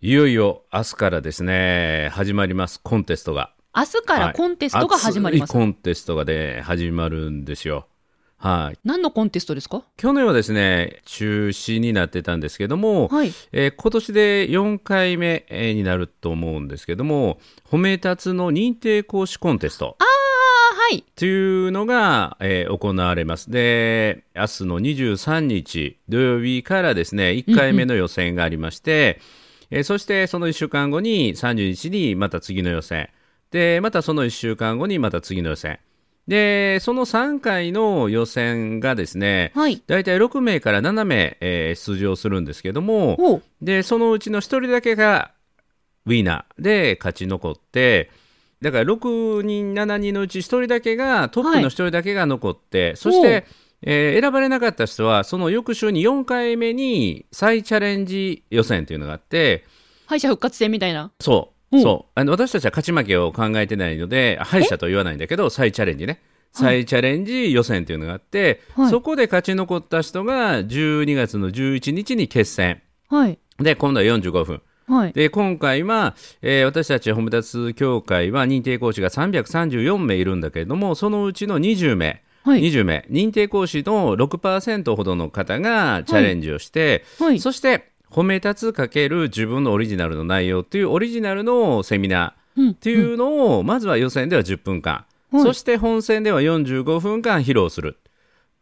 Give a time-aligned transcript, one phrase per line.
[0.00, 3.52] いよいよ明日からですね、始まります、コンテストが。
[3.76, 5.50] 明日からコンテストが始まります。
[5.50, 7.88] 熱いコンテストがね、始まるんですよ。
[8.36, 8.78] はい。
[8.84, 9.82] 何のコンテストですか？
[9.96, 13.32] 去年はですね、中止になってたんですけども、はい。
[13.50, 19.96] えー今年で4回目えーになると思うんですけども、褒め立つの認定講師コンテスト。
[19.98, 21.02] ああ、はい。
[21.16, 21.28] とい
[21.68, 23.50] うのが、えー行われます。
[23.50, 29.20] で、明日の23日土曜日からですね、1回目の予選がありまして、
[29.70, 33.10] えーそしてその1週間後に30日にまた次の予選。
[33.50, 35.78] で、またその1週間後にまた次の予選。
[36.26, 39.82] で、その3回の予選がですね、はい。
[39.86, 43.16] 大体6名から7名、えー出場するんですけども、
[43.62, 45.32] で、そのうちの1人だけが
[46.06, 48.10] ウィナーで勝ち残って、
[48.60, 53.46] だから6人、7人のうち1人だけが、トップの1人だけが残って、そして、
[53.82, 59.64] えー選ばれなかった人は、その翌週に4回目に再チャレンジ予選というのがあって、
[60.06, 61.10] 敗者復活戦みたいな？
[61.20, 66.20] そう、うんそうあの私たちは勝ち負けを考えてないので、敗者と言わないんだけど、再チャレンジね。
[66.52, 72.80] 再チャレンジ予選というのがあって、はいそこで勝ち残った人が12月の11日に決戦。
[73.08, 73.38] はい。
[73.58, 74.62] で、今度は45分。
[74.88, 75.12] はい。
[75.12, 82.62] で、今回は、えー私たち褒め立つ協会は認定講師が334名いるんだけれども、そのうちの20名、はい。
[82.62, 87.40] 20名、認定講師の6%ほどの方がチャレンジをして、はい。
[87.40, 97.98] そして、褒め立つかける自分のオリジナルの内容っていうオリジナルのセミナーうんっていうのを、まずは予選では10分間、はいそして本戦では45分間披露する。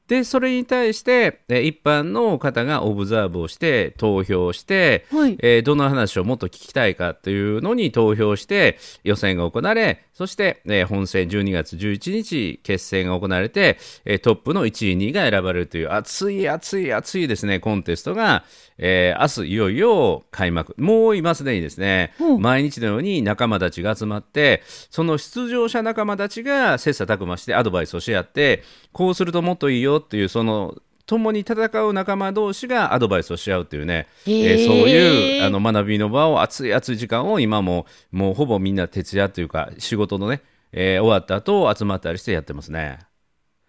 [0.08, 5.36] で、それに対して、え一般の方がオブザーブをして、投票して、はい。
[5.40, 18.44] えーどの話をもっと聞きたいかというのに投票して予選が行われそして、えー本戦12月11日決戦が行われて、えートップの1位2位が選ばれるという熱い熱い熱いですねコンテストが、
[18.78, 20.74] えー明日いよいよ開幕。
[20.78, 22.14] もう今すでにですね。
[22.20, 22.38] う。
[22.38, 30.76] ん毎日のように仲間たちが集まってその出場者仲間たちが切磋琢磨してアドバイスをし合ってこうするともっといいよっていうその
[31.06, 34.44] 共に戦う仲間同士がアドバイスをし合うっていうね、えー。
[34.44, 40.42] へーそういうあの学びの場を熱い熱い時間を今ももうほぼみんな徹夜というか仕事のね、
[40.72, 42.98] えー終わった後集まったりしてやってますね。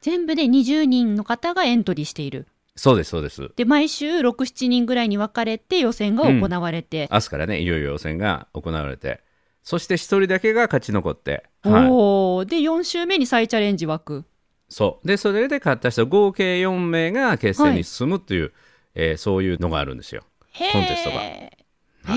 [0.01, 2.47] 全部で20人の方がエントリーしている。
[2.77, 3.51] そうですそうです。
[3.55, 7.09] で、毎週6、7人ぐらいに分かれて予選が行われて。
[7.11, 9.21] 明日からねいよいよ予選が行われて。
[9.63, 12.45] そして一人だけが勝ち残って、はい、おお。
[12.45, 14.25] で、4週目に再チャレンジ枠。
[14.69, 15.07] そう。
[15.07, 18.53] でそれで勝った人合計4名が決戦に進むっていう、
[18.93, 20.23] えーそういうのがあるんですよ。
[20.51, 21.15] へコンテストが。
[21.23, 21.51] え、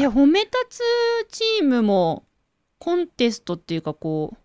[0.09, 0.81] 褒め立つ
[1.31, 2.25] チームも、
[2.79, 4.39] コンテストっていうかこう、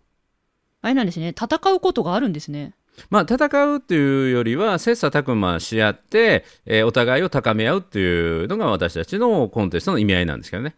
[0.82, 1.28] あれなんですね。
[1.28, 2.74] 戦うことがあるんですね。
[3.10, 10.76] まあ、戦うっていうよりは切磋琢磨し合って、えーお互いを高め合うっていうのが私たちのコンテストの意味合いなんですけどね。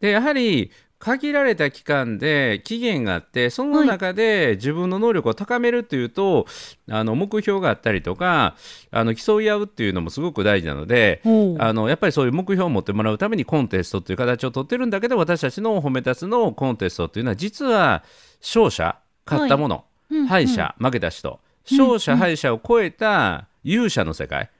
[0.00, 6.46] でやはり限られた期間で期限があってその中で自分の能力を高めるっていうと、
[6.90, 8.56] あの目標があったりとか
[8.90, 11.20] あの競い合うっていうのもすごく大事なので。
[11.24, 18.02] おあのやっぱりそういう目標を持ってもらうためにコンテストっていう形を取ってるんだけど私たちの褒め立つのコンテストっていうのは実は
[18.40, 24.50] 勝者勝ったもの、うん敗者、負けた人勝者敗者を超えた勇者の世界。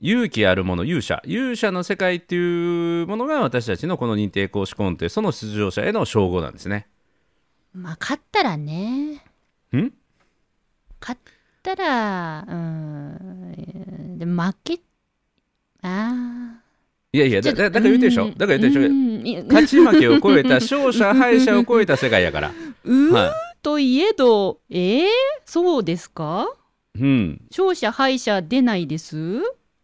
[0.00, 1.22] 勇気あるもの勇者。
[1.24, 6.88] 勇者の世界っていうものが私たちのこの認定講師コンテストの出場者への称号なんですね。
[7.74, 9.14] まあ、勝ったらね。
[9.14, 9.92] ん？
[11.00, 11.20] 勝っ
[11.62, 14.80] たら、うーん、でも負け、
[15.82, 16.62] ああ。
[17.12, 18.24] いやいやだだだから言うてるでしょ？
[18.24, 18.34] うん。
[18.34, 19.40] だから言うてるでしょ？
[19.42, 22.52] う勝ち負けを超えた勝者敗者を超えた世界やから。
[22.84, 23.32] うーは
[23.62, 25.06] といえど、えー、
[25.44, 26.48] そうですか？
[26.98, 29.16] いうん、勝者敗者出ないです？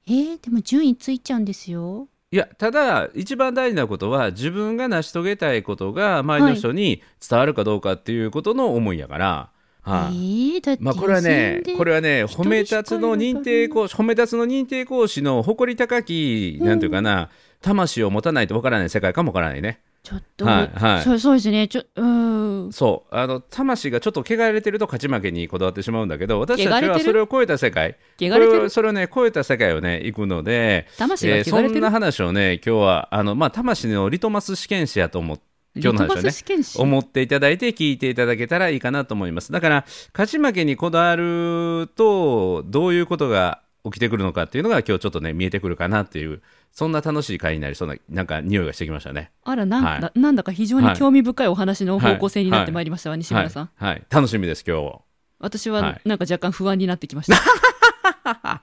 [0.06, 2.08] えー、でも順位ついちゃうんですよ。
[2.30, 9.50] いやただ一番大事なことは自分が成し遂げたいことが周りの人に伝わるかどうかっていうことの思いやから、
[9.80, 10.56] はい。
[10.56, 17.30] えー、まあ、これはねこれはね褒め立つの認定講師褒め立つの認定講師の誇り高きなんていうかな、
[17.62, 21.02] 魂を持たないとわからない世界かもわからないねちょっと、はいはい。
[21.02, 21.68] そうそうですね。
[21.68, 22.72] ちょ、うーん。
[22.72, 23.14] そう。
[23.14, 27.98] あの魂がちょっと汚れてると勝ち負けにこだわってしまうんだけど私たちはそれを超えた世界。
[28.18, 35.44] 汚れれをそれをね超えた世界をね行くので魂がえーそ汚れてる、んな話をね今日はあの、まあ、魂のリトマス試験紙やと思って
[35.76, 36.84] 今日の話をリトマねス試験紙？
[36.84, 39.52] 思っていただいて聞いていただけたらいいかなと思います。
[39.52, 39.84] だから
[40.14, 46.42] 勝ち負けにこだわるとどういうことが起きてくるのかっていうのが今日ちょっとね見えてくるかなっていう
[46.72, 49.32] そんな楽しい回になりそうななんか匂いがしてきましたね。
[49.44, 50.00] あらなん、はい。
[50.00, 53.70] ななんだか非常に興味深いお話の方向性になってまいりましたわ、西村さん。
[53.76, 55.00] はい、はい、楽しみです今日
[55.38, 56.00] 私ははい。
[56.04, 57.38] なんか若干不安になってきました。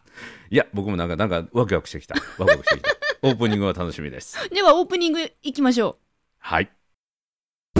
[0.49, 2.15] いや僕もなんかなんかワクワクしてきた。
[2.37, 2.91] ワクワクしてきた。
[3.27, 4.49] オープニングは楽しみです。
[4.49, 5.97] ではオープニングいきましょ
[6.39, 6.69] はい。
[7.75, 7.79] う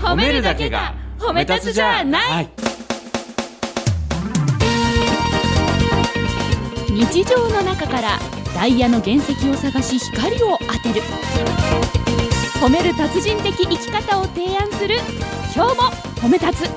[0.00, 2.30] 褒めるだけが褒め立つじゃない。
[2.30, 2.69] はい。
[7.12, 8.20] 日常の中から
[8.54, 11.02] ダイヤの原石を探し光を当てる。
[12.60, 14.94] 褒める達人的生き方を提案する。
[15.52, 15.82] 今日も
[16.20, 16.70] 褒め立つ。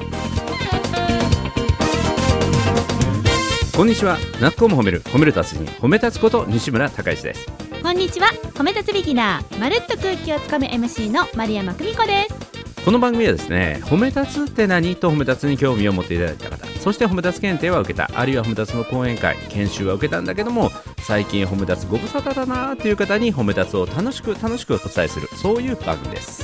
[3.77, 4.17] こんにちは。
[4.41, 7.45] なっこも褒める、褒める達人、褒め立つこと西村孝之です。
[7.83, 8.29] こんにちは。
[8.55, 9.59] 褒め立つビギナー。
[9.59, 12.83] まるっと空気をつかむ MC の丸山久美子です。
[12.83, 20.69] この番組はですね、褒め立つって何と褒め立つに興味を持っていただいた方、そして褒め立つ検定は受けた、あるいは褒め立つの講演会、研修は受けたんだけども、
[20.99, 26.43] 最近褒め立つご無沙汰だなーっていう方に褒め立つを楽しく楽しくお伝えする、そういう番組です。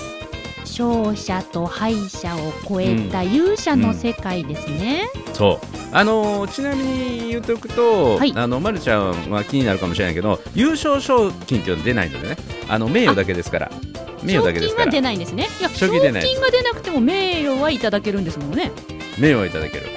[0.63, 5.67] 勝者と敗者を超えた勇者の世界ですね、そう。
[5.91, 8.31] あのーちなみに言っておくと、はい。
[8.33, 12.37] あのまるちゃんは気になるかもしれないけど優勝賞金っていうのは出ないのでね。
[12.69, 13.71] あの名誉だけですから。
[14.23, 14.85] 名誉だけですから。
[14.85, 15.49] 賞金は出ないんですね。
[15.59, 18.71] いや賞賞金出ない金が出なくても名誉はいただけるんですもんね
[19.19, 19.87] 名誉をいただける。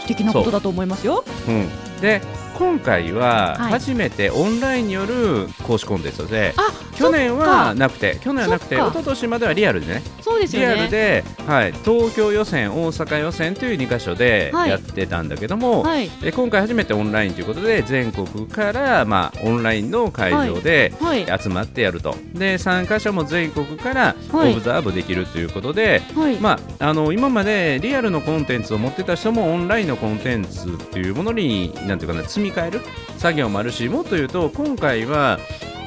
[0.00, 1.24] 素敵なことだと思いますよ。
[1.46, 1.68] うん、うん、
[2.00, 2.20] で
[2.58, 3.72] 今回ははい。
[3.72, 10.02] 初めてオンラインによる講師コンテストで、あ去年はなくて去年はなくて一昨年まではリアルでね。
[10.04, 10.80] リそうですよね。
[10.80, 14.70] アルで、はい、東京予選大阪予選という2箇所ではい。
[14.70, 16.08] やってたんだけども、はい。
[16.08, 21.26] で今回初めてオンラインということで全国から、まあ、オンラインの会場ではい。
[21.40, 24.54] 集まってやると、で参加者も全国からオはい。
[24.54, 32.80] ブザーブできるということで、はい、まあ、あの今までリアルのコンテンツを持ってた人もオンラインのコンテンツっていうものになんていうかな積み替える？
[33.18, 35.38] 作業もあるしもっと言うと今回は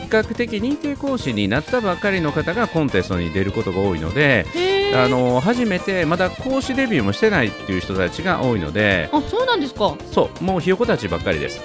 [0.03, 4.45] 比較的認定講師になったばっかりの方がコンテストに出ることが多いので
[4.95, 9.95] あの初めてまだ講師デビューもしてないっていう人たちが多いのであそうなんですか。
[10.11, 11.59] そうもうひよこたちばっかりです。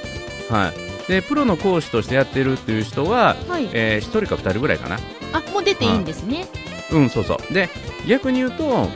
[0.52, 0.90] はい。
[1.10, 3.68] でプロの講師としてやってるっていう人は、はい。
[3.72, 4.98] え1人か2人ぐらいかな。
[5.32, 6.46] あもう出ていいんですね。
[6.92, 7.54] うん、そうそう。
[7.54, 7.68] で、
[8.06, 8.88] 逆に言うと、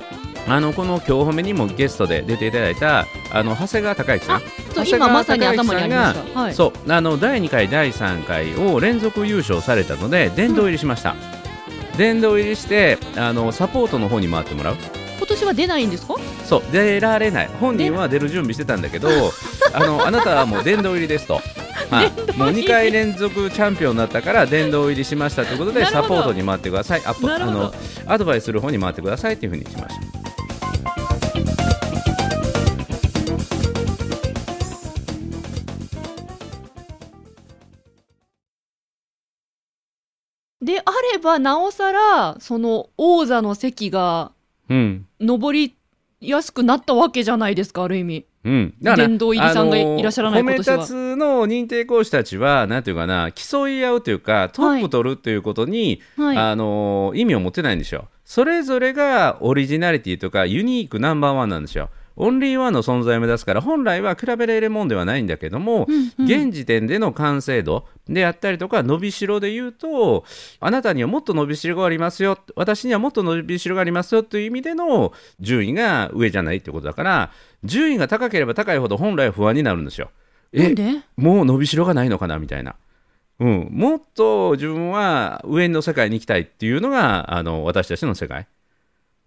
[0.46, 6.40] あのこの今日褒めにもゲストで出ていただいたあの長谷川孝之さん、長谷川今まさに頭にありました。
[6.40, 6.54] はい。
[6.54, 11.14] そうあの第2回、第3回を連続優勝されたので殿堂入りしました。
[11.96, 14.76] 殿堂入りしてあのサポートの方に回ってもらう。
[15.16, 16.16] 今年は出ないんですか？
[16.44, 17.50] そう出られない。
[17.60, 19.08] 本人は出る準備してたんだけど
[19.72, 21.40] あのあなたはもう殿堂入りですと。
[21.90, 27.02] はい、もう2回連続チャンピオンになったから殿堂入りしましたということでサポートに回ってください。
[27.04, 27.72] アあの
[28.06, 30.23] アドバイスする方に回ってくださいというふうにしました
[40.64, 44.32] であればなおさらその王座の席が
[44.68, 45.06] うん。
[45.20, 45.76] 上り
[46.20, 48.26] やすくなったわけじゃないですかある意味。
[48.44, 50.50] うん、殿堂入りさんがいらっしゃらないは。
[50.50, 56.36] 褒め立つの認定講師たちはなんていうかな競い合うというかトップ取るということに、はい。
[56.36, 58.08] あの意味を持ってないんですよ。
[58.24, 70.24] それぞれがオリジナリティとかユニークナンバーワンなんですよオンリーワンの存在を目指すから本来は比べられるもんではないんだけども、うんうん現時点での完成度であったりとか伸びしろで言うと
[70.60, 77.30] あなたにはもっと伸びしろがありますよ私にはもっと伸びしろがありますよという意味での順位が上じゃないってことだから
[77.64, 80.10] 順位が高ければ高いほど本来は不安になるんですよ。
[80.52, 81.00] えなんで？
[81.16, 82.76] もう伸びしろがないのかなみたいな。
[83.40, 88.46] うん、もっと自分は上の世界に行きたいっていうのがあの私たちの世界。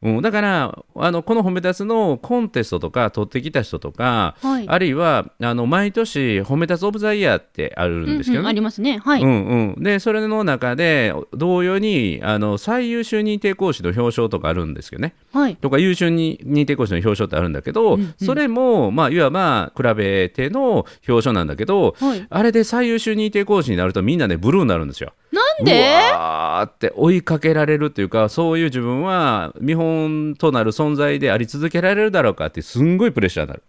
[0.03, 4.67] うん、だからあのこの褒め立つのコンテストとか取ってきた人とか、はい。
[4.67, 8.37] あるいはあの毎年褒め立つオブザイヤーってあるんですけどね。
[8.39, 8.99] うんうんありますね。
[8.99, 15.15] はい、うんうん、でそれの中で同様にあの最優秀認定講師の表彰とかあるんですよね。
[15.33, 15.55] はい。
[15.55, 18.13] とか優秀に認定講師の表彰ってあるんだけど、うんうん。
[18.23, 22.25] それも、まあ、いわば比べての表彰なんだけど、はい。
[22.29, 25.13] あれで最優秀認定講師になるとみんなねブルーになるんですよ。
[25.59, 25.89] なんで？
[26.11, 33.63] うわーって追いかけられるっていうかそういう自分は見本となる存在であり続けられるだろうかってすんごいプレッシャーになる。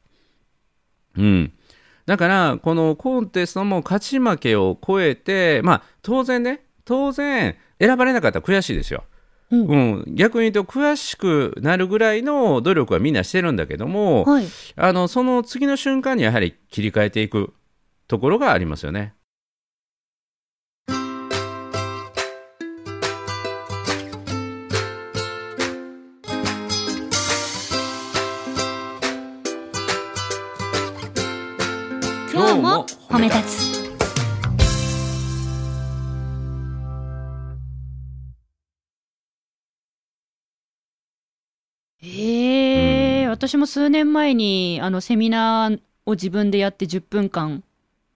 [1.16, 1.52] うん、
[2.06, 9.04] だからこのコンテストも勝ち負けを超えてまあ当然ね当然選ばれなかったら悔しいですよ。
[9.50, 14.44] うんうん、逆に言うと悔しくなるぐらいの努力はみんなしてるんだけども、はい
[14.76, 17.54] あのその次の瞬間にやはり切り替えていく
[18.08, 19.14] ところがありますよね。
[33.18, 33.78] 褒め立つ
[42.00, 47.64] ええ私も数年前にあのセミナーを自分でやって10分間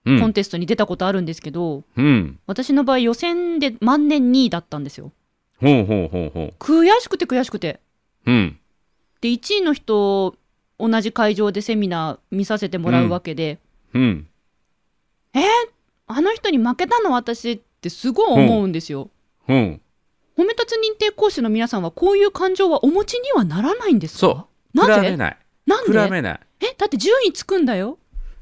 [0.05, 2.37] うんコンテストに出たことあるんですけど、うん。
[2.45, 5.13] 私の場合予選で万年2位だったんですよ。
[5.61, 7.79] ほうほうほうほ悔しくて悔しくて。
[8.25, 8.31] う。
[8.31, 8.59] うん。
[9.21, 10.35] で、1位の人、
[10.77, 13.59] 同じ会場でセミナー見させてもらうわけで、
[13.93, 14.27] うん。
[16.07, 19.09] あの人に負けたの私ってすごい思うんですよ。
[19.47, 19.81] うん。
[20.37, 24.19] 褒め立つ認定講師の皆さんはこういう感情はお持ちにはならないんですか？
[24.19, 24.77] そう。
[24.77, 25.37] なぜ比べない。
[25.65, 26.03] なんで？
[26.03, 26.39] 比べない。
[26.61, 27.97] え、だって順位つくんだよ。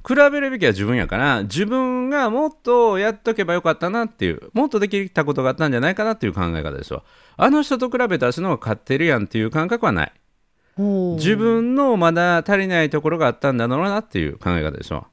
[0.07, 7.03] 比べるべきは自分やから自分がもっとやっとけばよかったなっていうもっとできたことがあったんじゃないかなっていう考え方ですわ
[7.37, 10.11] あの人と比べたら私の方が勝ってるやんっていう感覚はない
[11.17, 15.05] 自分のまだ足りないところがあったんだろうなっていう考え方ですわ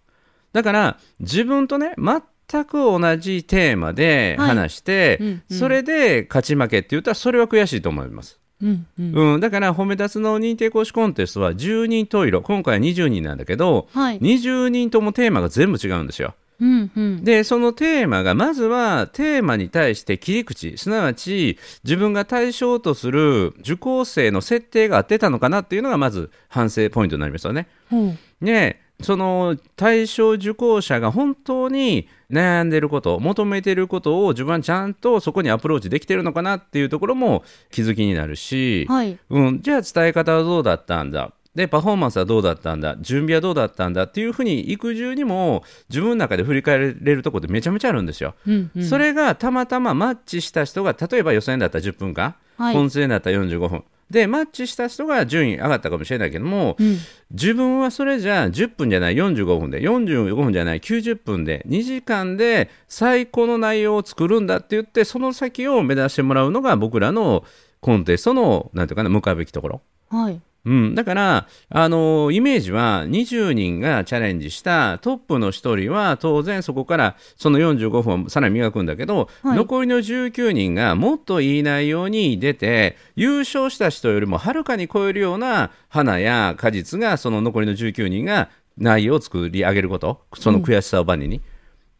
[0.52, 9.35] だから自分とね全く同じテーマで話して、はいうんうんそれで勝ち負けって言ったらそれは悔しいと思いますうんうん。
[9.35, 14.21] うん、だから褒め立つの認定講師コンテストは10人十色今回は20人なんだけど、はい。
[14.21, 16.35] 20人ともテーマが全部違うんですよ。
[16.61, 17.25] うんうん。
[17.25, 27.69] でそのテーマがまずはテーマに対して切り口すなわち自分が対象とする受講生の設定が合ってたのかなっていうのがまず反省ポイントになりますよね。
[27.90, 39.19] ほうでその対象受講者が本当に悩んでること求めてることを自分はちゃんとそこにアプローチできてるのかなっていうところも気づきになるし、はい。
[39.31, 41.33] うん、じゃあ伝え方はどうだったんだ？
[41.55, 42.97] でパフォーマンスはどうだったんだ？
[43.00, 48.35] 準備はどうだったんだっていうふうに育児にも自分の中で振り返れるところってめちゃめちゃあるんですよ。
[48.47, 48.85] うんうん。
[48.85, 56.99] それがたまたまマッチした人が例えば予選だったら10分間、はい本戦だったら45分でマッチした人が順位上がったかもしれないけども、うん。
[57.31, 67.45] 自分はそれじゃあ10分じゃない45分で45分じゃない90分で2時間で最高の内容を作るんだって言ってその先を目指してもらうのが僕らの
[67.81, 69.83] コンテストのなんていうかな向かうべきところ。
[70.09, 70.41] はい。
[70.68, 91.40] うん、だから、あのイメージは20人がチャレンジしたトップの1人は当然そこからその45分をさらに磨くんだけど、はい残りの19人がもっといい内容に出て優勝した人よりもはるかに超えるような花や果実がその残りの19人が内容を作り上げることその悔しさをバネに。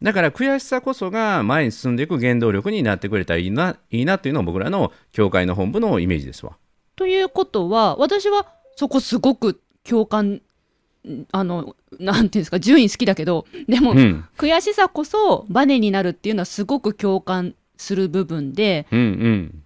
[0.01, 6.53] だから悔しさこそが前に進んでいく原動力になってくれたらいいないいなっていうのが僕らの教会の本部のイメージですわ。
[6.99, 8.45] ということは、私は
[8.79, 10.35] そこすごく共感、
[11.05, 19.63] んあの、なんていうんですか、順位好きだけど、でも、うん、悔しさこそバネになるっていうのはすごく共感する部分で、うん、うん。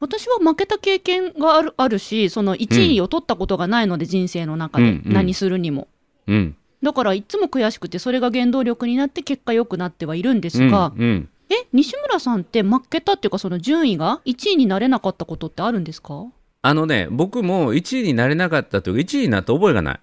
[0.00, 5.86] 私は負けた経験があるあるし、その1位を取ったことがないので、人生の中で、うんうん何するにも。
[6.26, 6.56] うん。
[6.82, 11.28] だからいつも悔しくて、それが原動力になって結果良くなってはいるんですが、うんうん。
[11.50, 16.24] え、西村さんって負けたっていうか、その順位が1位になれなかったことってあるんですか？
[16.66, 20.00] あのね、僕も1位になれなかったというか、1位になった覚えがない。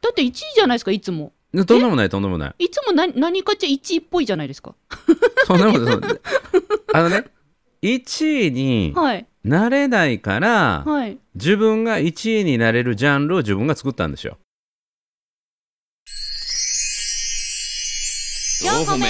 [0.00, 1.32] だって1位じゃないですか、いつも。
[1.52, 2.64] とんでもない、とんでもない。
[2.64, 4.76] いつも何何かち1位っぽいじゃないですか？
[5.48, 5.96] とんでもない。
[6.92, 7.24] あのね、
[7.82, 9.26] 1位にはい。
[9.42, 11.18] なれないから、はい。
[11.34, 14.38] 自分が1位になれるジャンルを自分が作ったんですよ。
[18.62, 19.06] 四歩目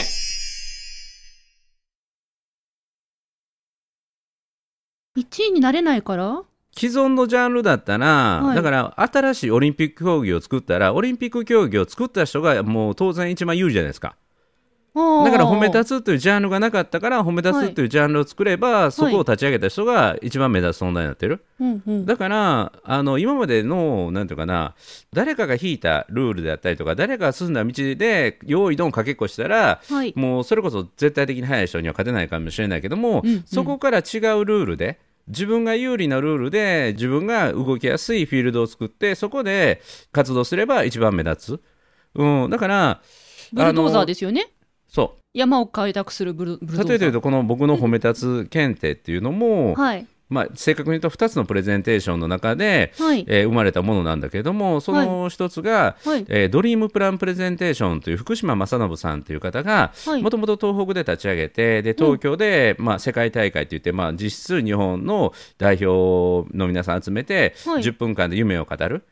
[5.17, 6.43] 1位になれないから？
[6.79, 14.17] 既存のジャンルだったら、はいだから新しいオリンピック競技を作ったら、オリンピック競技を作った人がもう当然一番有利じゃないですか。
[14.95, 21.45] だから褒め立つというジャンルがなかったから、褒め立つというジャンルを作れば、そこを立ち上げた人が一番目立つ存在になってる。
[21.61, 22.07] うんうん。
[22.07, 24.75] だからあの今までのなんていうかな
[25.13, 30.15] 誰かが引いたルールであったりとか誰かが進んだ道で用意ドンかけっこしたら、はい。
[30.17, 34.03] もうそれこそ絶対的に速い人には勝てないかもしれないけども、うんうんそこから違う
[34.47, 41.63] ルールで自分が有利なルールで自分が動きやすいフィールドを作ってそこで活動すれば一番目立つ、
[42.15, 43.01] うん、だから
[43.53, 44.53] ブルドーザーでですよね。
[44.89, 46.87] そ山を開拓するブルブルドーザー。
[46.87, 50.07] う例えて言うとこの僕の褒め立つ検定っていうのも、はい。
[50.29, 53.25] まあ、正確に言うと2つのプレゼンテーションの中で、はい。
[53.29, 56.25] えー生まれたものなんだけれどもその一つが、はい。
[56.29, 69.05] えードリームプランプレゼンテーションという福島正信さんという方がはいもともと東北で立ち上げてで東京で、まあ、世界大会といって、まあ、実質日本の代表の皆さん集めて、はい10分間で夢を語る。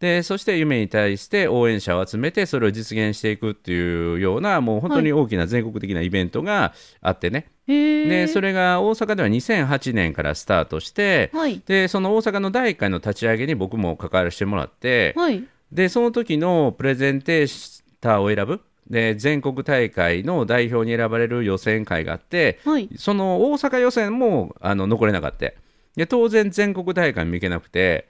[0.00, 8.08] でそして夢に対して応援者を集めてそれを実現していくっていうようなもう本当に大きな全国的なイベントがあってね、へえ。
[8.08, 11.60] でそれが大阪では2008年からスタートしてはい。
[11.66, 15.44] でその大阪の第1回の立ち上げに僕も関わらせてもらって、はい。
[15.70, 22.88] でその時のプレゼンテーターを選ぶで全国大会の代表に選ばれる予選会があってはい。
[22.96, 25.52] その大阪予選もあの残れなかった
[25.96, 28.08] で当然全国大会も行けなくて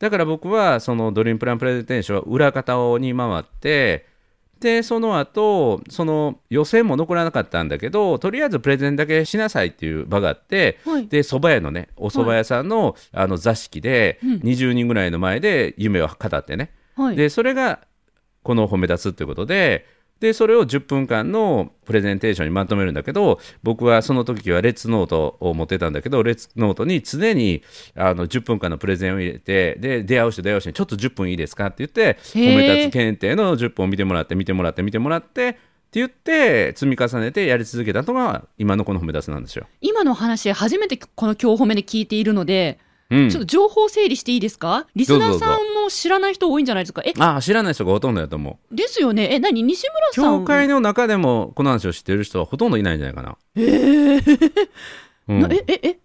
[0.00, 4.06] だから僕はそのドリームプランプレゼンテーションは裏方に回って
[4.58, 11.08] でその後その予選も残らなかったんだけどとりあえずプレゼンだけしなさいっていう場があって、はい。
[11.08, 14.34] で蕎麦屋のねお蕎麦屋さんの,、あの座敷でうん。
[14.40, 17.16] 20人ぐらいの前で夢を語ってね、はい。
[17.16, 17.80] でそれが
[18.42, 19.86] このほめ達ということで
[20.20, 27.62] でそれを10分間のプレゼンテーションにまとめるんだけど僕はその時はレッツノートを持ってたんだけどレッツノートに常に
[27.96, 35.52] あの10分間のプレゼンを入れてで出会う人出会う人にちょっと10分いいですかって言って褒め立つ検定の10分を見てもらって見てもらって見てもらってっ
[35.92, 39.66] て言って積み重ねてやり続けたのが今のこの褒め立つなんですよ。
[39.80, 42.78] 今の話初めてこの今日褒めで聞いているので、
[43.10, 43.28] うん。
[43.30, 44.86] ちょっと情報整理していいですか？
[44.94, 47.02] リスナーさんも知らない人多いんじゃないですか？
[47.04, 48.74] えああ知らない人がほとんどだと思う。
[48.74, 49.28] ですよね。
[49.32, 49.62] え何？
[49.62, 50.40] 西村さん？
[50.40, 53.36] 教会の中でもこの話を知ってる人はほとんどいないんじゃないかな。
[55.28, 55.40] うん。
[55.42, 55.98] なえええ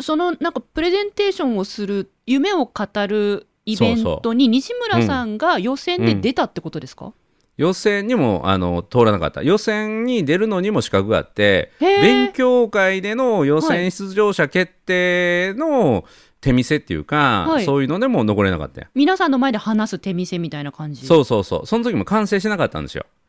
[0.00, 7.12] そのなんかプレゼンテーションをする夢を語るイベントに西村さんが予選で出たってことですか、
[7.56, 9.44] 予選にもあの通らなかった。
[9.44, 16.04] 予選に出るのにも資格があって勉強会での予選出場者決定の
[16.40, 17.64] 手見せっていうか、はい。
[17.64, 21.06] そういうのでも残れなかったよ皆さんの前で話す手見せみたいな感じ。
[21.06, 21.66] そうそうそう。
[21.66, 23.04] その時も完成しなかったんですよ。
[23.06, 23.25] あ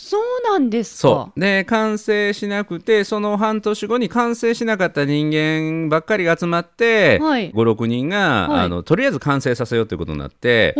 [0.00, 1.08] そうなんですか？
[1.08, 1.40] そう。
[1.40, 7.52] で完成しなくてその半年後に完成しなかった人間ばっかりが集まって、はい。
[7.52, 8.60] 56人が、はい。
[8.60, 10.76] あのとりあえず完成させようということになって、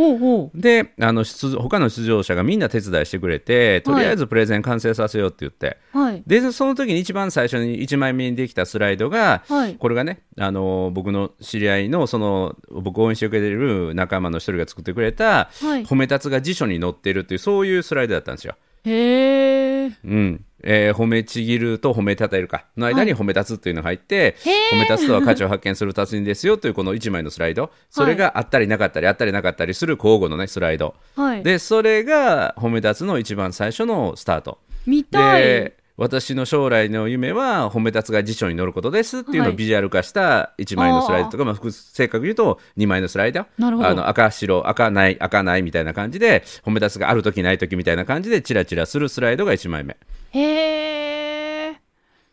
[0.55, 6.23] であの出他の出場者がみんな手伝いしてくれてとりあえずプレゼン完成させようって言って、うはい。
[6.25, 9.75] でその時に一番最初に1枚目にできたスライドが、はい。
[9.75, 15.85] これがねあの僕の知り合いのその僕を応援してくれてる仲間の一人が作ってくれた「はい。
[15.85, 18.55] 褒め立つ」が辞書に載ってるっていうそういうスライドだったんですよ。
[18.85, 20.45] へえうん。
[20.63, 22.65] えー褒めちぎると褒めたたえるか。
[22.77, 24.77] の間に褒め立つっていうのが入って、へー。
[24.77, 27.71] 褒め立つとは価値を発見する達人ですよというこの1枚のスライド。
[27.91, 30.95] それがあったりなかったりあったりなかったりする交互のねスライド。
[31.15, 31.43] はい。
[31.43, 34.59] でそれが褒め立つの一番最初のスタート。
[34.87, 35.43] 見たい。
[35.43, 39.53] で私の将来の夢は褒め立つが辞書に載ることですっていうのはい。
[39.53, 43.47] をビジュアル化した1枚のスライドとか、まあ、複正確に言うと2枚のスライド。
[43.59, 43.89] なるほど。
[43.89, 49.97] あの赤白赤ない赤ないみたいな感じで褒め立つがある時ない時みたいな感じでチラチラするスライドが1枚目。
[50.31, 51.81] へえ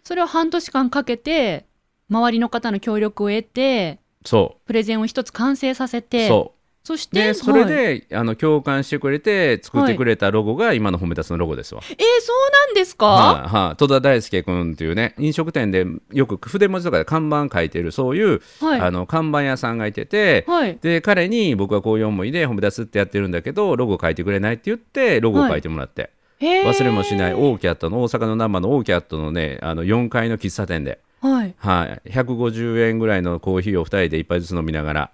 [0.04, 1.66] それを半年間かけて
[2.08, 6.28] 周りの方の協力を得てそプレゼンを一つ完成させうて。
[6.28, 6.55] そう
[6.86, 7.70] そしてでそれはい。
[7.70, 11.82] で、あの共感してくれて作ってくれたロゴが今の褒め立つのロゴですわ。
[11.84, 13.76] えー、そうなんですか、はいはい。
[13.78, 18.82] 戸田大輔君っていうね飲食店でよく筆文字とかで看板書いてるそういう、はい。
[18.82, 20.78] あの看板屋さんがいてて、はい。
[20.80, 31.56] で彼に僕はこういう思いで褒め立つってやってるんだけどロゴ書いてくれないって言ってロゴを書いてもらって、忘れもしないオーキャットの大阪の生のオーキャットのねあの4階の喫茶店で、はい。
[31.58, 35.12] はい、150円ぐらいのコーヒーを2人で一杯ずつ飲みながら、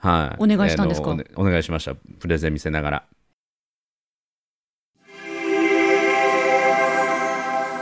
[0.00, 1.10] はい、お願いしたんですか？
[1.12, 1.94] あのおお願いしました。
[1.94, 3.04] プレゼン見せながら。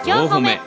[0.04, 0.59] 今日褒め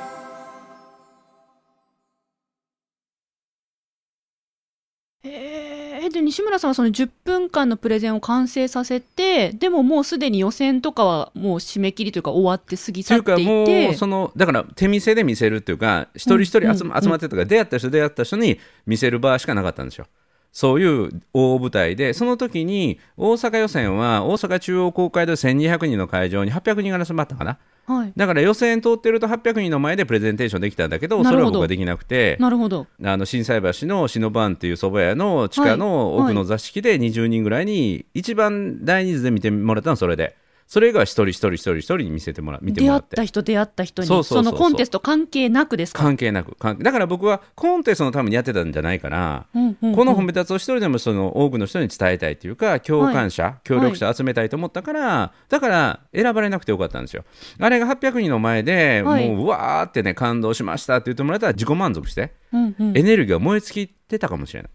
[5.23, 17.01] えー、で西村さんはその10分間のプレゼンを完成させてでももうすでに予選とかはもう締め切りというか終わって過ぎというか去っていもてうそのだから手見せで見せるっていうか一人一人集ま,、うん。
[17.01, 20.05] 集まってとか出会った人出会った人に見せる場しかなかったんですよ。
[20.51, 27.57] そういう大舞台でその時に大阪予選は大阪中央公会堂1200人の会場に800人が集まったかな。
[27.85, 28.13] はい。
[28.15, 32.85] だから予選通ってると800人の前でプレゼンテーションできたんだけどそれは僕はできなくてなるほど。
[33.03, 40.35] あの心斎橋の篠番っていう蕎麦屋の地下のはい奥の座敷で20人ぐらいに一番大人数で見てもらったのはそれで
[40.71, 44.23] それが一人一人一人一人に見せてもら見て出会っもらってた人出会った人に。
[44.23, 46.55] そのコンテスト関係なくですか、関係なく。
[46.81, 49.95] だから僕はコンテストのためにやってたんじゃないから、うんうんうん。
[49.97, 57.25] この褒め立つを一人でもその多くの人に伝えたいというか共感者、協力者を集めたいと思ったから、だから選ばれなくてよかったんですよ。
[57.59, 59.27] あれが800人の前で、はい。
[59.27, 62.97] もううわーってね感動しましたって言ってもらったら自己満足して、うんうん。
[62.97, 64.71] エネルギーが燃え尽きてたかもしれない。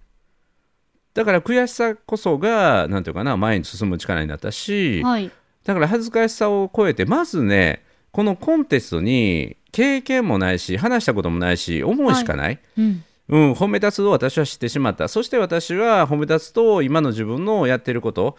[1.15, 5.31] だから悔しさこそがなんていうかな前に進む力になったし、はい
[5.67, 13.05] だから恥ずかしさを超えてまずねこのコンテストに経験もないし話したこともないし思いしかない、うん。
[13.29, 15.09] うん、褒め立つを私は知ってしまった。
[15.09, 18.37] そして私は褒め立つと今の自分のやってること、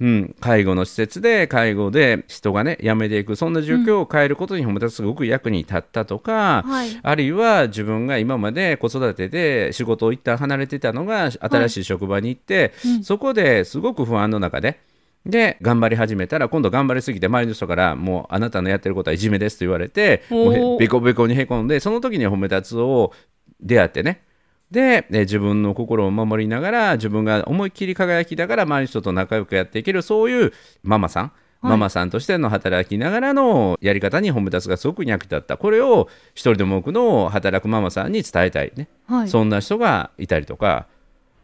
[0.00, 6.98] うん、介護の施設で介護で人がね辞めていくそんな状況を変えることに褒め立つすごく役に立ったとか、はい。
[7.00, 13.04] あるいは自分が今まで子育てで仕事を一旦離れてたのが新しい職場に行って、うん。
[13.04, 14.80] そこですごく不安の中で
[15.26, 20.48] で頑張り始めたら今度頑張りすぎて周りの人からもうあなたのやってることはいじめですと言われてもう。
[20.48, 23.12] おーへベコベコにへこんでその時に褒め立つを
[23.60, 24.22] 出会ってね。
[24.70, 35.56] でで自分の心を守りながら自分が思いっきり輝きながら周りの人と仲良くやっていけるそういうママさん、ママさんとしての働きながらのやり方に褒め立つがすごく役立った。
[35.56, 39.28] これを一人でも多くの働くママさんに伝えたいね、はい。
[39.28, 40.86] そんな人がいたりとか、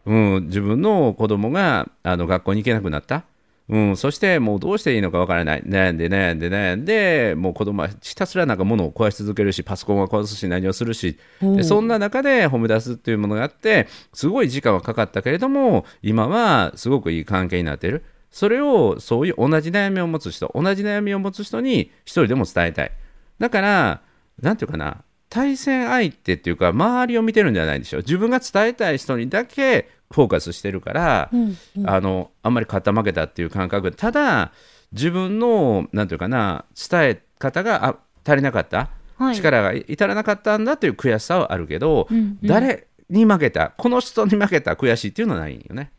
[0.05, 3.25] うん、自分の子供があの学校に行けなくなった、
[3.73, 5.63] うん、そしてもうどうしていいのかわからない。
[5.63, 11.19] 悩んで悩んで悩んでもう子供はひたすらなんか物を壊し続けるしパソコンは壊すし何をするし。
[11.41, 18.05] でそんな中で褒め出すっていうものがあってすごい時間はかかったけれども今はすごくいい関係になっている。
[18.31, 22.93] それをそういう同じ悩みを持つ人同じ悩みを持つ人に一人でも伝えたい。
[23.39, 24.03] だから
[24.43, 28.03] なんていうかな対戦相手っていうか周りを見てるんじゃないでしょう。
[28.03, 31.89] 自分が伝えたい人にだけフォーカスしてるから、うんうん。
[31.89, 33.93] あのあんまり肩負けたっていう感覚。
[33.93, 34.53] ただ
[34.93, 39.37] 自分のなんていうかな伝え方があ足りなかった、はい。
[39.37, 42.39] 力が至らなかったんだという悔しさはあるけど、うんうん。
[42.43, 43.71] 誰に負けた？
[43.71, 45.93] この人に負けた悔しいっていうのはないんよね。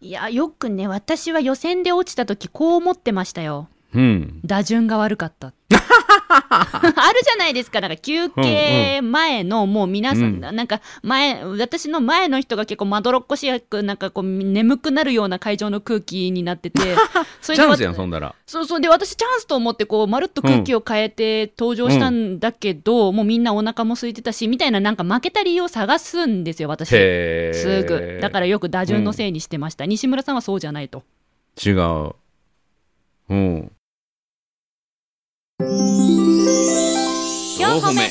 [0.00, 5.52] いやよくね私は予選で落ちた時こう思ってましたようん、打順が悪かった。
[6.48, 7.80] あるじゃないですか。
[7.80, 10.40] なんか休憩前のもう皆さん、うん。
[10.40, 16.80] なんか前私の前の人が結構まどろっこしくなんかこう眠くなるような会場の空気になってて
[17.40, 18.34] そチャンスやわんそんなら。
[18.46, 18.80] そうそう。
[18.80, 26.90] で私チャンスと思ってこうまるっと空気を変えて登場したんだけど、もうみんなお腹も空いてたしみたいななんか負けた理由を探すんですよ私。
[26.90, 31.02] すぐだからよく打順のせいにしてました、西村さんはそうじゃないと。
[31.64, 32.14] 違う。
[33.28, 33.72] うん。
[35.60, 35.64] 4
[37.80, 38.10] 歩目。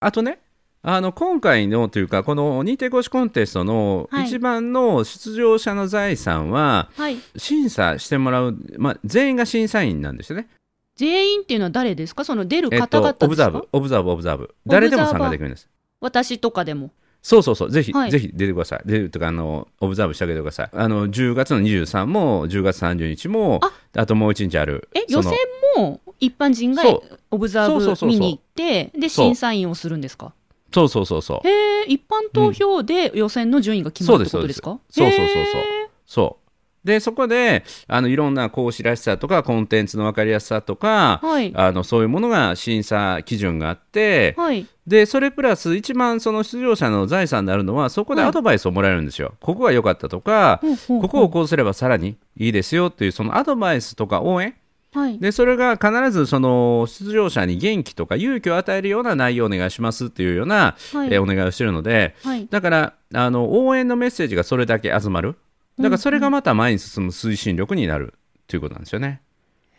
[0.00, 0.38] あとね
[0.82, 4.26] あの今回のというかこの認定講師コンテストのはい。
[4.26, 7.16] 一番の出場者の財産は、はい。
[7.36, 10.48] 審査してもらう、まあ、全員が審査員なんですよね。
[10.96, 12.26] 全員っていうのは誰ですか？
[12.26, 14.54] その出るえっ方々と、オですか、ブザーブ、オブザーブ、オブザーブ。
[14.66, 15.66] 誰でも参加できるんです。
[16.00, 16.90] 私とかでも
[17.22, 18.10] そうそうそう、ぜひ、はい。
[18.10, 18.80] ぜひ出てください。
[18.84, 20.70] 出るとか、あの、オブザーブしてあげてください。
[20.72, 23.60] あの、10月の23も、10月30日も、
[23.94, 24.06] あ。
[24.06, 24.88] ともう1日ある。
[24.94, 25.32] え予選
[25.76, 26.82] も一般人が
[27.30, 30.32] オブザーブ見に行ってで審査員をするんですか？
[30.72, 31.48] そうそうそうそう。
[31.48, 35.62] へえ一般投票で予選の順位が決まるってことですか、そうそうそうそう。
[36.06, 36.41] そう。
[36.84, 41.52] で、そこで、あの、いろんな講師らしさとか、コンテンツの分かりやすさとか、はい。
[41.54, 44.66] あの、そういうものが審査基準があって、はい。
[44.86, 48.30] で、それプラス一番その出場者の財産になるのは、そこではい。
[48.30, 49.34] アドバイスをもらえるんですよ。
[49.40, 54.54] ここが良かったとか、ここをこうすればさらにいいですよっていう、そのアドバイスとか応援。
[54.92, 55.18] はい。
[55.20, 61.08] で、それが必ずその出場者に元気とか勇気を与えるような内容をお願いしますっていうような、はい。
[61.14, 62.46] えーお願いをしてるので、はい。
[62.50, 65.36] だからあの応援のメッセージがそれだけ集まる。
[65.78, 68.14] だからそれがまた前に進む推進力になる
[68.46, 69.22] ということなんですよね。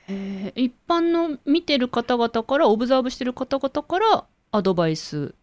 [0.08, 5.34] えー一般の見てる方々からオブザーブしてる方々からアドバイス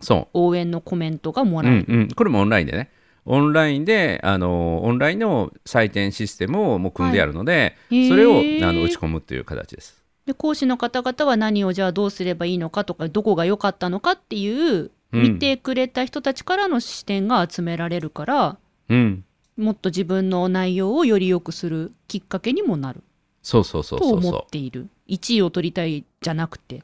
[0.00, 1.60] そ応援のコメントがもう。
[1.60, 2.08] うらえる、んうん。
[2.08, 2.90] これもオンラインでね。
[3.24, 10.02] オンラインで、あの、オンラインの採点システムをもう組んでやるので、はいそれをあの打ち込むっていう形です。
[10.26, 18.56] で講師の方々は何をじゃあどうすればいいのかとかどこが良かったのかっていううん見てくれた人たちからの視点が集められるから、
[18.88, 19.24] うん。
[19.56, 23.02] もっと自分の内容をより良くするきっかけにもなる。
[23.42, 24.30] そうそうそうと思そう。
[24.32, 24.50] そうっ。
[24.50, 24.88] ている。
[25.08, 26.82] 1位を取りたいじゃなくて。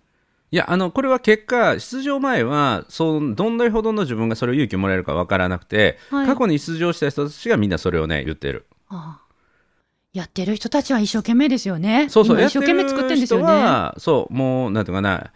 [0.51, 6.27] いや、あの、これは結果、出場前は、そう、どんなほどの自分がそれを勇気をもらえるかわからなくて、はい。
[6.27, 8.67] 過去に出場した人たちがみんなそれをね、言ってる。
[8.89, 9.29] ああ。
[10.15, 12.09] やってる人たちは一生懸命ですよね。
[12.09, 13.45] そうそう、今一生懸命作ってるんですよね。
[13.47, 15.33] やってる人はそう、もう、なんていうかな、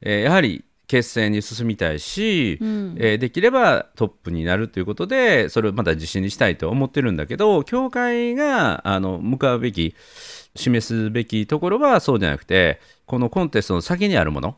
[0.00, 9.96] えーやはり決戦に進みたいし、うんえーできればトップになるということで、それをまた自信にしたいと思ってるんだけど、協会があの向かうべき、
[10.54, 14.56] 示すべきところはそうじゃなくて、このコンテストの先にあるもの。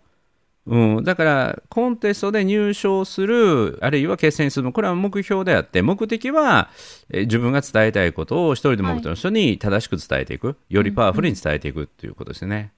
[0.66, 6.70] うん、だから、コンテストで入賞する、あるいは決戦に進む、これは目標であって、目的は、
[7.08, 12.72] えー自分が伝えたいことを一人でも多くの人に正しく伝えていく、よりパワフルに伝えていくということですね。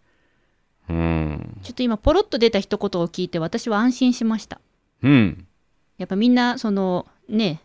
[0.88, 4.60] うん、ちょっと今ポロッと出た一言を聞いて私は安心しました。
[5.02, 5.46] うん、
[5.98, 7.60] やっぱみんなそのね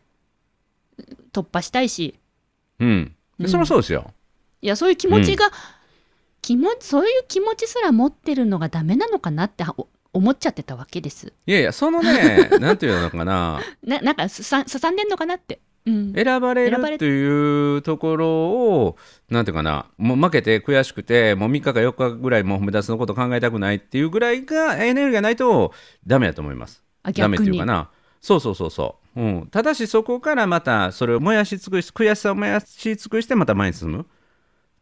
[1.31, 2.19] 突破したいし。
[2.79, 3.15] うん。
[3.39, 3.49] うん。
[3.49, 4.13] そりゃそうですよ。
[4.62, 5.51] いやそういう気持ちが、
[6.41, 11.33] 気持ちそういう気持ちすら持ってるのがダメなのかなってお思っちゃってたわけです。
[11.47, 18.98] いやいや、そのね、 なんていうのかな、ななんかすさすさんでんのかなって、うん、選ばれるというところを、
[19.30, 25.74] なんていうかな、もう負けて悔しくて、もう3日か4日ぐらいもう褒め出すのこと考えたくないっていうぐらいが、エネルギーがないと
[26.08, 26.82] ダメだと思います。
[27.04, 27.89] あダメっていうかな。
[28.22, 29.22] そうそうそうそう。
[29.22, 34.06] うん、ただしそこからまたそれを燃やし尽くし悔しさを燃やし尽くしてまた前に進むっ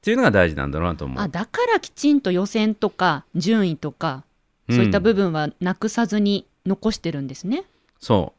[0.01, 1.21] ていうのが大事なんだろうなと思う。
[1.21, 4.23] あだからきちんと予選とか順位とか
[4.69, 7.63] そういった部分はなくさずに残してるんですね。
[7.99, 8.33] そ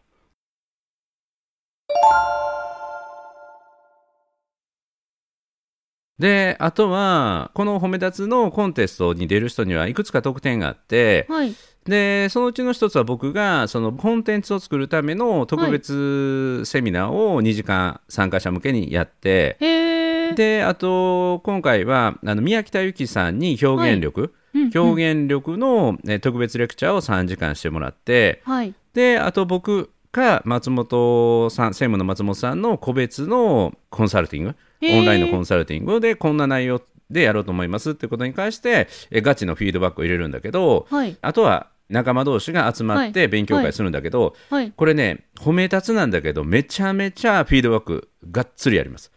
[6.22, 11.52] であとはこの褒め立つのコンテストに出る人にはいくつか特典があってはい。
[11.84, 24.78] でそのうちの一つは僕がそのコンテンツを作るための特別セミナーを2時間参加者向けにやって、へえであと今回はあの宮北由紀さんに表現力、うんうん。
[24.78, 28.72] 表現力の、ね、特別レクチャーを3時間してもらってはい。
[28.94, 41.16] であと僕が松本さん専務の松本さんの個別のコンサルティングオンラインのコンサルティングでこんな内容でやろうと思いますってことに関してえガチのフィードバックを入れるんだけどはい。
[41.20, 44.72] あとは仲間同士が集まって勉強会するんだけど、はい。
[44.72, 49.12] これね褒め立つなんだけどめちゃめちゃフィードバックがっつりやります。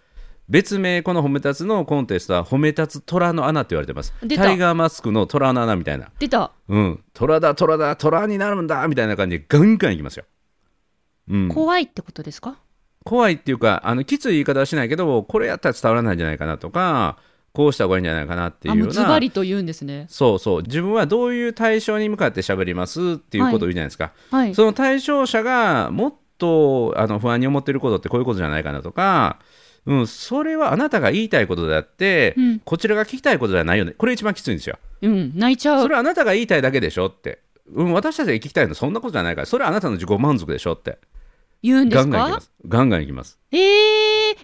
[0.50, 4.14] 別名この褒め立つのコンテストは褒め立つ虎の穴って言われてます。
[4.36, 6.12] タイガーマスクの虎の穴みたいな。
[6.20, 6.52] 出た。
[6.68, 7.04] うん。
[7.14, 10.26] 虎だ虎だ虎になるんだみたいな感じでガンガンいきますよ、
[11.30, 12.58] うん、怖いってことですか？
[13.04, 17.18] 怖いっていうかあのきつい言い方はしないけどこれやったら伝わらないんじゃないかなとか
[17.54, 19.08] こうした方がいいんじゃないかなっていうような。
[19.08, 20.08] バリと言うんですね。
[20.10, 20.62] そうそう。
[20.64, 24.56] 自分はどういう対象に向かって喋りますっていうことを言うじゃないですか、はい。
[24.56, 29.40] その対象者がもっとあの不安に思っていることってこういうことじゃないかなとか、
[29.86, 32.60] うん、それはあなたが言いたいことであって、うん。
[32.60, 33.92] こちらが聞きたいことじゃないよね。
[33.92, 34.78] これ一番きついんですよ。
[35.02, 37.40] うん泣いちゃそうれはあなたが言いたいだけでしょって、
[37.74, 40.98] うん、私たちが聞きたいのそんなことじゃないからそれはあなたの自己満足でしょって
[41.66, 42.10] 言うんですか？
[42.10, 42.52] ガンガンいきます。
[42.68, 43.40] ガンガンいきます。
[43.52, 43.60] えー、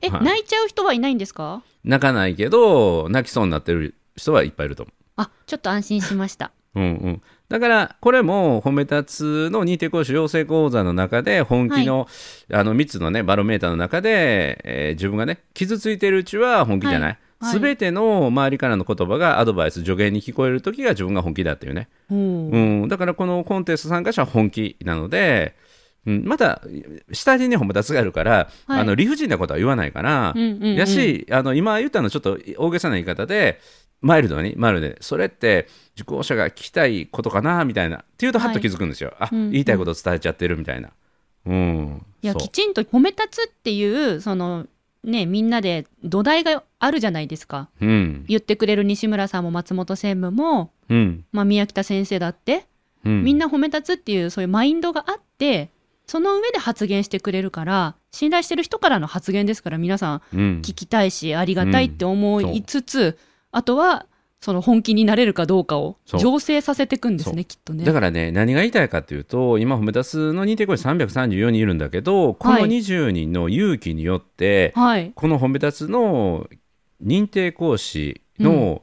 [0.01, 0.23] え、はい。
[0.23, 1.61] 泣いちゃう人はいないんですか？
[1.83, 6.51] 泣かないけど泣きそうになってる人はいっぱいいると思あちょっと安心しました。
[6.75, 12.07] う、 うんうん、だからこれも褒め立つの認定講師養成講座の中で本気の,、
[12.51, 17.17] あの3つのねバロメーターの中で、えー自分がね傷ついてるうちは本気じゃない、はい。
[17.39, 17.59] はい。
[17.59, 25.55] 全ての周りからの言葉がアドバイス助言に聞こえる時が自分が本気だっていうね、うん、だからこのコンテスト参加者は本気なので、
[26.05, 26.61] うん、また
[27.11, 28.79] 下地に褒め立つがあるから、はい。
[28.79, 30.75] あの理不尽なことは言わないから、うんうんうん。
[30.75, 33.59] やしあの今言ったのちょっと大げさな言い方で
[34.01, 34.97] マイルドにマイルドで。
[35.01, 37.97] それって受講者が聞きたいことかなみたいな。
[37.97, 39.51] っていうとはっと気づくんですよ、あ、うんうん。
[39.51, 40.89] 言いたいことを伝えちゃってるみたいな。
[41.45, 42.05] うん。
[42.23, 44.65] いやきちんと褒め立つっていうその
[45.03, 47.69] ねみんなで土台があるじゃないですか。
[47.79, 48.25] うん。
[48.27, 51.25] 言ってくれる西村さんも松本専務も、うん。
[51.31, 52.65] まあ、宮北先生だって、
[53.05, 53.23] うん。
[53.23, 55.69] みんな褒め立つっていうそういうマインドがあって
[56.11, 60.39] その上で発言してくれるから信頼してる人からの発言ですから皆さんうん。
[60.59, 63.17] 聞きたいしありがたいって思いつつ、
[63.53, 64.05] あとは
[64.41, 67.85] その本気になれるかどうかを醸成させていくんですそねきっとね。
[67.85, 72.63] だからね何が言いたいかっていうと今褒め立つの認定講師334人いるんだけどこのはい。
[72.63, 76.49] 20人の勇気によって、はい、この褒め立つの
[77.01, 78.81] 認定講師の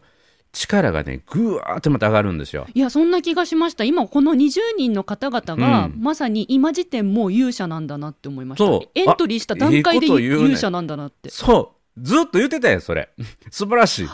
[0.52, 2.66] 力がねぐわーってまた上がるんですよ。
[2.74, 3.84] いやそんな気がしました。
[3.84, 6.00] 今この20人の方々が、うん。
[6.00, 8.64] まさに今時点もう勇者なんだなって思いました。
[8.64, 8.88] そう。
[8.94, 10.14] エントリーした段階でね。
[10.22, 12.02] 勇者なんだなって、そう。
[12.02, 13.10] ずっと言ってたよそれ。
[13.50, 14.08] 素晴らしい。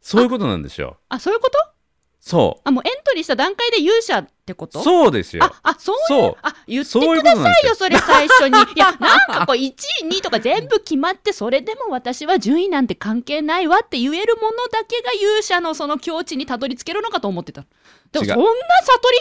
[0.00, 0.98] そういうことなんですよ。
[1.08, 1.58] あそういうこと？
[2.20, 4.82] そあもうエントリーした段階で勇者ってこうと？
[4.82, 5.42] そうですよ。
[5.42, 7.74] ああそういうあ言ってくださいよよ。
[7.74, 8.58] それ最初に。
[8.74, 17.64] いやなんかこう1位2位とか全部決まってそれでも私は順位なんて関係ないわって言えるものだけが勇者のその境地にたどり着けるのかと思ってた。
[18.12, 18.50] でもそんな悟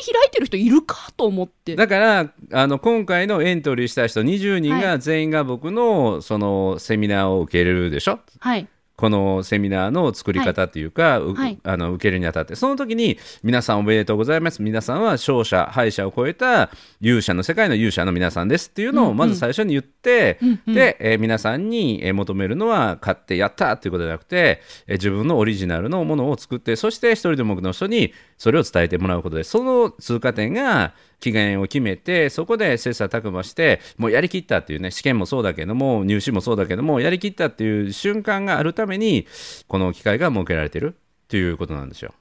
[0.07, 8.19] り開いてる人いるかと思ってだからあの今回のエントリーした人20人が全員が僕のそのセミナーを受けれるでしょ？
[8.39, 8.67] はい
[8.99, 11.57] このセミナーの作り方っていうか、うはい。
[11.63, 12.55] あの受けるにあたって。
[12.55, 20.73] その時に皆さんおめでとうございます皆さんは勝者敗者を超えた勇者の世界の勇者の皆さんですっていうのをまず最初に言って、うんうん。
[20.73, 39.27] で、えー皆さんにえー求めるのは買ってやったっていうことじゃなくて、えー自分のオリジナルのものを作ってそして一人でも多くの人にそれを伝えてもらうことでその通過点が期限を決めてそこで切磋琢磨してもうやりきったっていうね試験もそうだけども入試もそうだけどもやりきったっていう瞬間があるために
[39.67, 42.13] この機会が設けられてるっていうことなんですよ。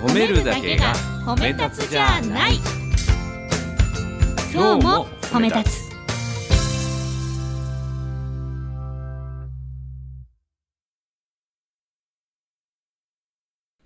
[0.00, 0.94] 褒めるだけが
[1.26, 2.54] 褒め立つじゃない。
[4.52, 5.87] 今日も褒め立つ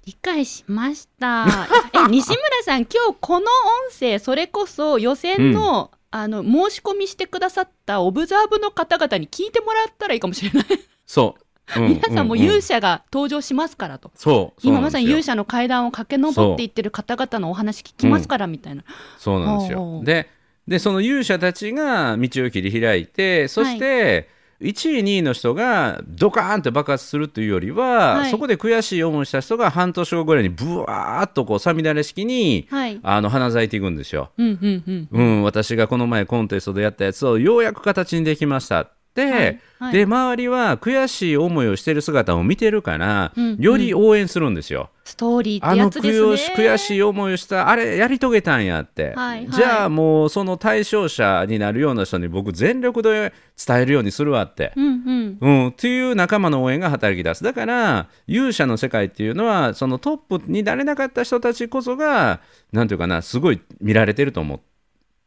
[0.04, 1.46] 理解しました。
[1.94, 10.64] え 西村さん今日この音声それこそ予選の、あの申し込みしてくださったオブザーブの方々に聞いてもらったらいいかもしれない、
[11.06, 11.36] そ
[11.76, 18.84] う、う皆さんもう勇者が登場しますからと、そうそう今まさに勇者の階段を駆け上っていってる方々のお話聞きますからみたいな、
[19.16, 19.98] そうなんですおうおう。
[20.00, 20.28] よで
[20.68, 24.28] でその勇者たちが道を切り開いてそして、
[24.62, 28.30] 1位2位の人がドカーンって爆発するというよりは、はい。
[28.30, 33.00] そこで悔しい思いした人が半年後ぐらいにブワーっとこうさみだれ式に、はい。
[33.02, 34.30] あの花咲いていくんですよ。
[34.38, 35.08] うんうんうん。
[35.10, 38.88] うん、私がこの前コンテストでやったやつをようやく形にできました
[39.20, 39.92] はいはい。
[39.92, 43.60] で周りは悔しい思いをしてる姿を見てるから、うんうん。
[43.60, 44.90] より応援するんですよ。
[45.04, 46.26] ストーリーってやあのつですね。
[46.26, 49.50] 悔し悔しい思いをしたあれやり遂げたんやって、はいはい。
[49.50, 53.32] じゃあもうその対象者になるような人に僕全力で
[53.64, 54.72] 伝えるようにするわって。
[54.76, 55.38] うんうん。
[55.40, 57.44] うん、っていう仲間の応援が働き出す。
[57.44, 62.40] だから勇者の世界っていうのはそのトップになれなかった人たちこそが
[62.72, 64.60] なんていうかなすごい見られてると思っ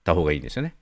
[0.03, 0.75] た方がいいんですよね。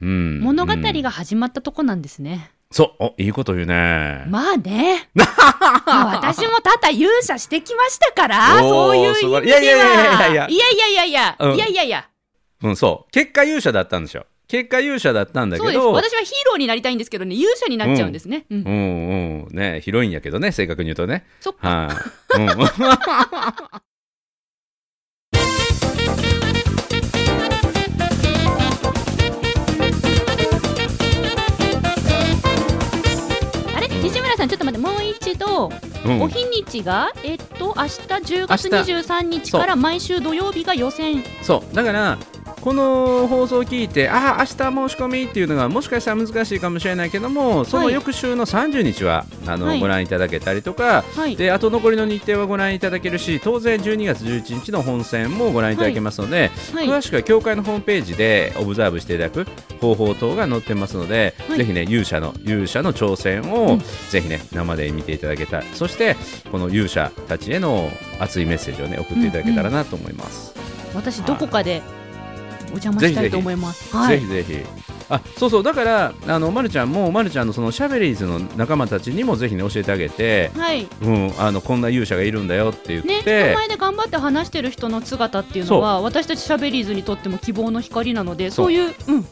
[0.00, 3.04] うん、物語うんが始まったとこなんですね、そう。
[3.04, 4.24] おいいこと言うね。
[4.28, 5.08] まあね。
[5.16, 9.44] 私も多々勇者してきましたからそういう意味では。
[9.44, 9.48] い。
[9.48, 10.48] やいやいやいやいや。
[10.48, 11.54] いやいやいやいや、うん。
[11.56, 12.08] いやいやいや。
[12.62, 13.10] うん、そう。
[13.10, 14.24] 結果勇者だったんですよ。
[14.46, 15.78] 結果勇者だったんだそうです。
[15.78, 17.34] けど私はヒーローになりたいんですけどね。
[17.34, 18.58] 勇者になっちゃうんですね、うん。
[18.60, 19.56] うんうん。
[19.56, 21.24] ねヒロインやけどね正確に言うとね。
[21.40, 21.68] そっか。
[21.68, 21.92] は
[22.38, 22.48] い、うん
[34.40, 35.70] さんちょっと待ってもう一度、
[36.06, 36.22] うん。
[36.22, 38.92] お日にちがえっと明日10月明日。
[38.92, 41.22] 23日から毎週土曜日が予選。
[41.42, 41.74] そう。
[41.74, 42.18] だから
[42.60, 49.80] この放送を聞いてああ明日申し込みっていうのがもしかしたら難しいかもしれないけどもその翌週の30日はあの、はい。
[49.80, 51.36] ご覧いただけたりとかはい。
[51.36, 56.86] であと残りの日程はご覧いただけるし当然12月11日の本戦もご覧いただけますので、はい。
[56.86, 59.46] 詳しくは協会のホームページでオブザーブしていただく
[59.80, 61.58] 方法等が載ってますので、はい。
[61.58, 63.82] ぜひね勇者の勇者の挑戦を、うん。
[64.10, 66.16] ぜひね生で見ていただけたそして
[66.50, 70.54] この勇者たちへの熱いメッセージをね送っていただけたらなと思います。
[70.94, 71.82] 私どこかで
[72.70, 73.94] お邪魔したいと思います。
[73.94, 74.20] はい。
[74.20, 74.90] ぜひぜひ。
[75.08, 75.62] あそうそう。
[75.62, 80.86] だからあのまるちゃんもまるちゃんのそのシャベリーズの仲間たちにもぜひね教えてあげて、はい。
[81.02, 88.72] うん、あのこんな勇者がいるんだよって言っね、て、人前で頑張って話してる人の姿っていうのは私たちシャベリーズにとっても希望の光なのでそう。
[88.72, 89.30] いう、うん、教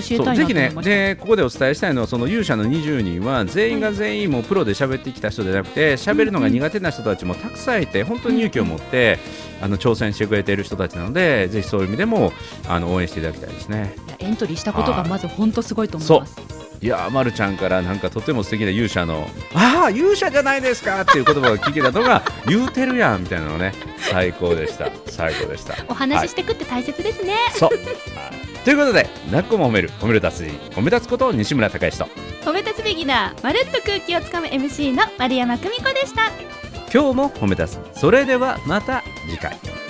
[0.00, 9.18] えたいぜひねでここでお伝えしたいのはその勇者の20人は全員が全員もうプロで喋ってきた人じゃなくて喋るのが苦手な人たちもたくさんいて本当に勇気を持って
[9.60, 12.32] あの挑戦してくれている人たちなのでぜひそういう意味でも
[12.68, 13.94] あの応援していただきたいですね。
[14.18, 16.64] エントリーしたことがまず本当すごいと思います。
[16.80, 23.72] いやー、ま、るちゃんからなんかとても素敵な勇者の「ああ勇者じゃないですか!」っていう言葉が聞けたのが「言うてるやん」みたいなのね。
[24.10, 24.90] 最高でした。
[25.06, 25.74] 最高でした。
[25.88, 27.70] お話ししてくって大切ですね、そう
[28.64, 32.06] ということで「なっこも褒める褒める達人褒め立つこと西村孝之と。
[32.42, 36.30] 褒め立つビギナーまるっと空気をつかむ MC の丸山久美子でした。
[36.92, 38.00] 今日も褒め立つ。
[38.00, 39.83] それではまた次回。